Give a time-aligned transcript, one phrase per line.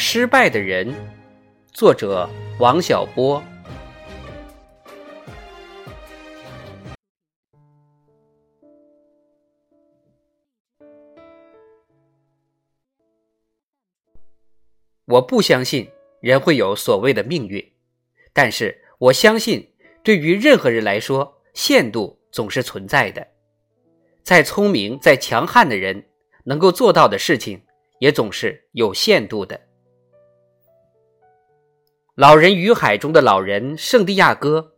[0.00, 0.94] 失败的人，
[1.72, 2.30] 作者
[2.60, 3.42] 王小波。
[15.04, 15.90] 我不相信
[16.20, 17.72] 人会有所谓的命运，
[18.32, 19.68] 但是我相信，
[20.04, 23.26] 对于任何人来说，限度总是存在的。
[24.22, 26.06] 再聪明、再强悍的人，
[26.44, 27.60] 能够做到的事情，
[27.98, 29.56] 也总是有限度的。
[32.18, 34.72] 《老人与海》中的老人圣地亚哥，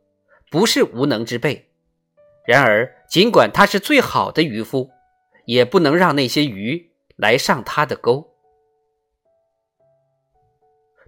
[0.50, 1.70] 不是无能之辈，
[2.46, 4.90] 然而尽管他是最好的渔夫，
[5.46, 8.34] 也不能让那些鱼来上他的钩。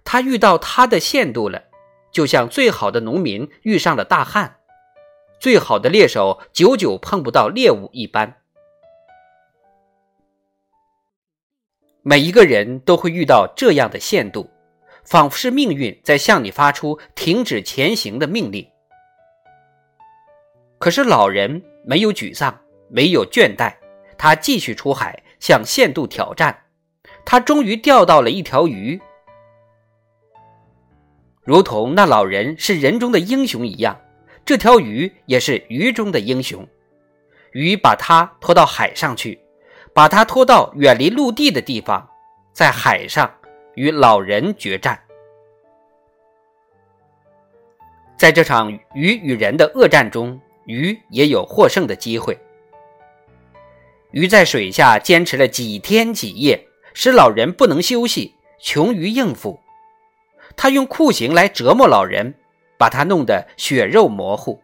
[0.03, 1.65] 他遇到他的限度了，
[2.11, 4.57] 就像最好的农民遇上了大旱，
[5.39, 8.41] 最好的猎手久久碰不到猎物一般。
[12.01, 14.49] 每一个人都会遇到这样的限度，
[15.05, 18.67] 仿佛是命运在向你发出停止前行的命令。
[20.79, 22.59] 可是老人没有沮丧，
[22.89, 23.73] 没有倦怠，
[24.17, 26.57] 他继续出海向限度挑战。
[27.25, 28.99] 他终于钓到了一条鱼。
[31.43, 33.99] 如同那老人是人中的英雄一样，
[34.45, 36.67] 这条鱼也是鱼中的英雄。
[37.51, 39.39] 鱼把它拖到海上去，
[39.93, 42.09] 把它拖到远离陆地的地方，
[42.51, 43.31] 在海上
[43.75, 44.99] 与老人决战。
[48.17, 52.39] 在这场鱼与人的恶战中，鱼也有获胜的机会。
[54.11, 59.59] 鱼在水下坚持了几天几夜，使老人不能休息，穷于应付。
[60.55, 62.33] 他用酷刑来折磨老人，
[62.77, 64.61] 把他弄得血肉模糊。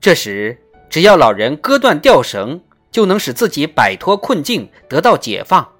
[0.00, 2.60] 这时，只要老人割断吊绳，
[2.90, 5.70] 就能使自己摆脱困境，得到解放。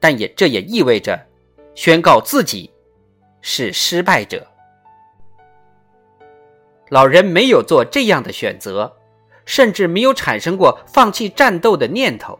[0.00, 1.26] 但也这也意味着，
[1.76, 2.72] 宣告自己
[3.40, 4.44] 是失败者。
[6.88, 8.96] 老人没有做这样的选择，
[9.44, 12.38] 甚至没有产生过放弃战斗的念头。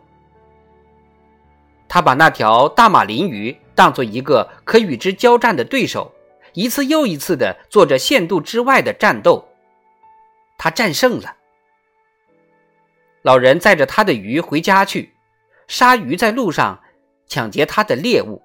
[1.86, 3.56] 他把那条大马林鱼。
[3.72, 6.12] 当做一个可与之交战的对手，
[6.52, 9.48] 一次又一次的做着限度之外的战斗，
[10.58, 11.34] 他战胜了。
[13.22, 15.14] 老人载着他的鱼回家去，
[15.66, 16.78] 鲨鱼在路上
[17.30, 18.42] 抢劫他的猎物，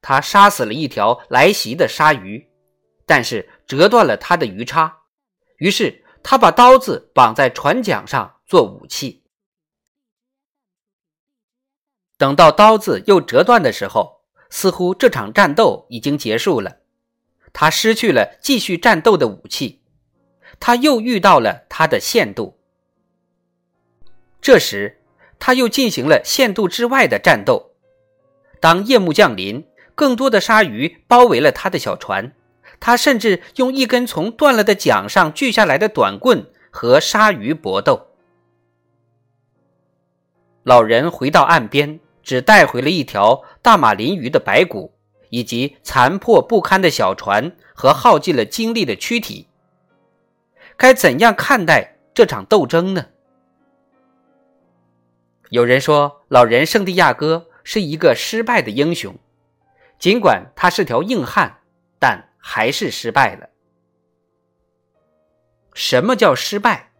[0.00, 2.48] 他杀死了一条来袭的鲨鱼，
[3.04, 4.98] 但是折断了他的鱼叉，
[5.56, 9.24] 于是他把刀子绑在船桨上做武器。
[12.16, 14.14] 等到刀子又折断的时候。
[14.48, 16.76] 似乎这场战斗已经结束了，
[17.52, 19.82] 他失去了继续战斗的武器，
[20.60, 22.56] 他又遇到了他的限度。
[24.40, 25.02] 这时，
[25.40, 27.74] 他又进行了限度之外的战斗。
[28.60, 32.32] 当夜幕降临，更多的鲨鱼包围了他的小船，
[32.80, 38.08] 他甚至用一根从断了的桨上锯下来的短棍和鲨鱼搏斗。
[40.62, 42.00] 老人回到岸边。
[42.26, 44.92] 只带回了一条大马林鱼的白骨，
[45.30, 49.46] 以及残破不堪的小船和耗尽了精力的躯体。
[50.76, 53.06] 该怎样看待这场斗争呢？
[55.50, 59.12] 有人说，老人圣地亚哥是一个失败的英雄，
[59.98, 61.58] 尽管他是条硬汉，
[61.98, 63.50] 但还是失败了。
[65.74, 66.92] 什么叫失败？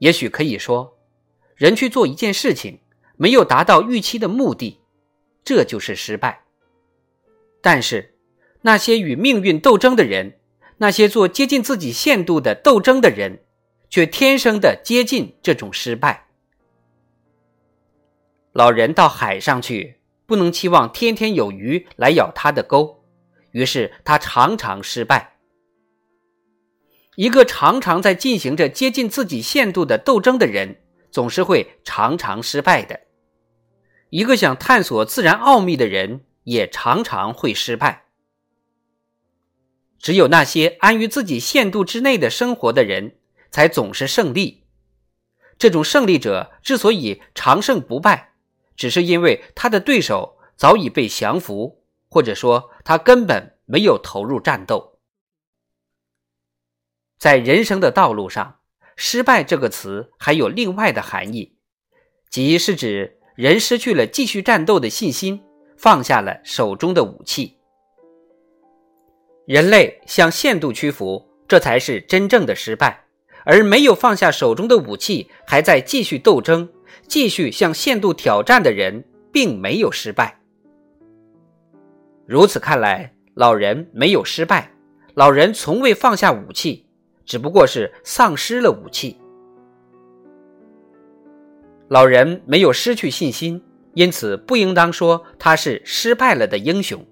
[0.00, 0.98] 也许可以说，
[1.56, 2.80] 人去做一件事情。
[3.16, 4.80] 没有达到预期的目的，
[5.44, 6.42] 这就是失败。
[7.60, 8.16] 但是，
[8.62, 10.40] 那些与命运斗争的人，
[10.78, 13.44] 那些做接近自己限度的斗争的人，
[13.88, 16.26] 却天生的接近这种失败。
[18.52, 23.04] 老人到海上去，不能期望天天有鱼来咬他的钩，
[23.52, 25.38] 于是他常常失败。
[27.16, 33.00] 一个常常在进行着接近自己限度的斗争的人，总是会常常失败的。
[34.10, 38.06] 一个想探索自然奥秘的人，也常常会失败。
[39.98, 43.16] 只有那些安于自己限度之内的生活的人，
[43.50, 44.64] 才总是胜利。
[45.56, 48.31] 这种胜利者之所以长胜不败，
[48.76, 54.98] 只是因为他的对手早已被降服，或者说他根本没有投入战斗。
[57.18, 58.60] 在人生的道路上
[58.96, 61.56] ，“失败”这个词还有另外的含义，
[62.28, 65.42] 即是指人失去了继续战斗的信心，
[65.76, 67.58] 放下了手中的武器。
[69.46, 73.04] 人类向限度屈服，这才是真正的失败；
[73.44, 76.72] 而没有放下手中的武器，还在继续斗争、
[77.06, 80.38] 继续向限度挑战的人，并没有失败。
[82.26, 84.72] 如此看来，老人没有失败，
[85.14, 86.86] 老人从未放下武器，
[87.24, 89.18] 只不过是丧失了武器。
[91.88, 93.62] 老人没有失去信心，
[93.94, 97.04] 因此不应当说他是失败了的英雄。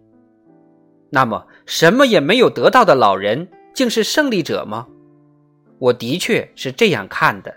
[1.10, 4.86] 那么，什么也没有得到的老人竟是胜利者吗？
[5.78, 7.54] 我的确是这样看的。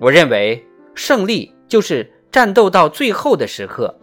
[0.00, 0.64] 我认为，
[0.94, 3.98] 胜利就是战斗到最后的时刻。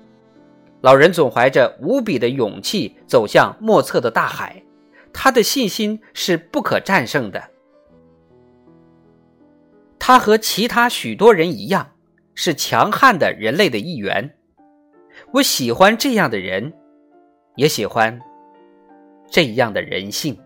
[0.82, 4.64] 老人总怀着无比的勇气走向莫测的大海，
[5.12, 7.44] 他的信心是不可战胜的。
[9.98, 11.92] 他和其他许多人一样，
[12.36, 14.36] 是强悍的人类的一员。
[15.32, 16.74] 我喜欢这样的人。
[17.56, 18.20] 也喜欢
[19.32, 20.38] 这样的人性。